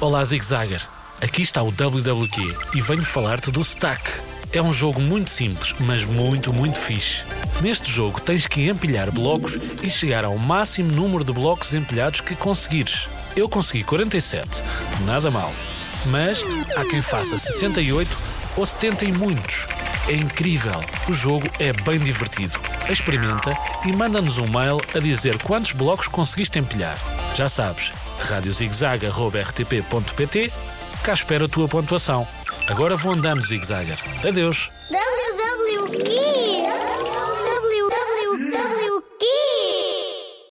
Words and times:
Olá, 0.00 0.24
Zig 0.24 0.44
Zagger. 0.44 0.80
Aqui 1.20 1.42
está 1.42 1.60
o 1.60 1.72
WWQ 1.72 2.56
e 2.72 2.80
venho 2.80 3.04
falar-te 3.04 3.50
do 3.50 3.60
Stack. 3.60 4.00
É 4.52 4.62
um 4.62 4.72
jogo 4.72 5.00
muito 5.00 5.28
simples, 5.28 5.74
mas 5.80 6.04
muito, 6.04 6.52
muito 6.52 6.78
fixe. 6.78 7.24
Neste 7.60 7.90
jogo 7.90 8.20
tens 8.20 8.46
que 8.46 8.68
empilhar 8.68 9.10
blocos 9.10 9.58
e 9.82 9.90
chegar 9.90 10.24
ao 10.24 10.38
máximo 10.38 10.92
número 10.92 11.24
de 11.24 11.32
blocos 11.32 11.74
empilhados 11.74 12.20
que 12.20 12.36
conseguires. 12.36 13.08
Eu 13.34 13.48
consegui 13.48 13.82
47, 13.82 14.62
nada 15.04 15.32
mal. 15.32 15.52
Mas 16.06 16.44
há 16.76 16.84
quem 16.84 17.02
faça 17.02 17.36
68 17.36 18.16
ou 18.56 18.64
70 18.64 19.04
e 19.04 19.10
muitos. 19.10 19.66
É 20.06 20.14
incrível. 20.14 20.78
O 21.08 21.12
jogo 21.12 21.48
é 21.58 21.72
bem 21.72 21.98
divertido. 21.98 22.56
Experimenta 22.88 23.52
e 23.84 23.92
manda-nos 23.92 24.38
um 24.38 24.46
mail 24.46 24.78
a 24.94 25.00
dizer 25.00 25.42
quantos 25.42 25.72
blocos 25.72 26.06
conseguiste 26.06 26.56
empilhar. 26.56 26.96
Já 27.34 27.48
sabes, 27.48 27.92
radiozigzag.rtp.pt 28.24 30.52
Cá 31.02 31.12
espera 31.12 31.46
a 31.46 31.48
tua 31.48 31.66
pontuação. 31.68 32.26
Agora 32.66 32.96
vou 32.96 33.12
andando, 33.12 33.46
Zig 33.46 33.64
Zagger. 33.64 33.98
Adeus. 34.26 34.68
WWQ 34.90 36.37